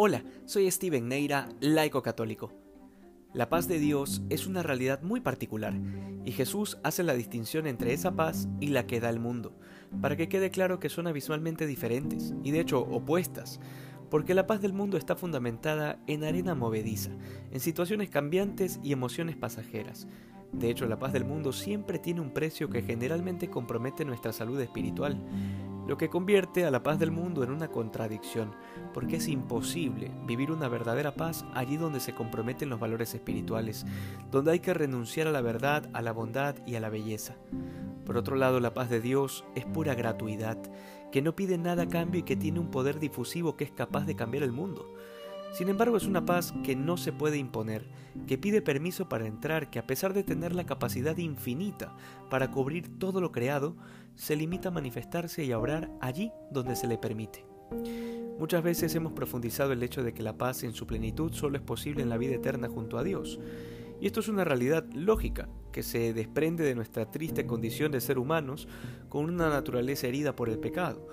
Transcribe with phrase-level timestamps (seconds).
[0.00, 2.52] Hola, soy Steven Neira, laico católico.
[3.34, 5.74] La paz de Dios es una realidad muy particular
[6.24, 9.58] y Jesús hace la distinción entre esa paz y la que da el mundo,
[10.00, 13.58] para que quede claro que son abismalmente diferentes y de hecho opuestas,
[14.08, 17.10] porque la paz del mundo está fundamentada en arena movediza,
[17.50, 20.06] en situaciones cambiantes y emociones pasajeras.
[20.52, 24.60] De hecho, la paz del mundo siempre tiene un precio que generalmente compromete nuestra salud
[24.60, 25.20] espiritual,
[25.88, 28.54] lo que convierte a la paz del mundo en una contradicción,
[28.92, 33.86] porque es imposible vivir una verdadera paz allí donde se comprometen los valores espirituales,
[34.30, 37.36] donde hay que renunciar a la verdad, a la bondad y a la belleza.
[38.04, 40.58] Por otro lado, la paz de Dios es pura gratuidad,
[41.10, 44.04] que no pide nada a cambio y que tiene un poder difusivo que es capaz
[44.04, 44.94] de cambiar el mundo.
[45.52, 47.86] Sin embargo, es una paz que no se puede imponer,
[48.26, 51.96] que pide permiso para entrar, que a pesar de tener la capacidad infinita
[52.30, 53.76] para cubrir todo lo creado,
[54.14, 57.46] se limita a manifestarse y a obrar allí donde se le permite.
[58.38, 61.62] Muchas veces hemos profundizado el hecho de que la paz en su plenitud solo es
[61.62, 63.40] posible en la vida eterna junto a Dios.
[64.00, 68.18] Y esto es una realidad lógica, que se desprende de nuestra triste condición de ser
[68.18, 68.68] humanos
[69.08, 71.08] con una naturaleza herida por el pecado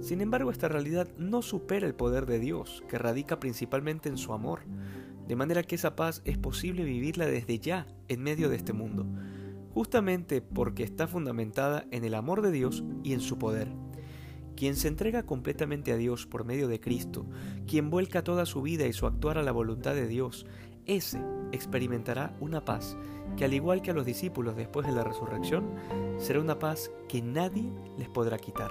[0.00, 4.32] sin embargo, esta realidad no supera el poder de Dios, que radica principalmente en su
[4.32, 4.60] amor,
[5.26, 9.06] de manera que esa paz es posible vivirla desde ya en medio de este mundo,
[9.74, 13.68] justamente porque está fundamentada en el amor de Dios y en su poder.
[14.56, 17.26] Quien se entrega completamente a Dios por medio de Cristo,
[17.66, 20.46] quien vuelca toda su vida y su actuar a la voluntad de Dios,
[20.86, 21.20] ese
[21.52, 22.96] experimentará una paz
[23.36, 25.74] que al igual que a los discípulos después de la resurrección,
[26.18, 28.70] será una paz que nadie les podrá quitar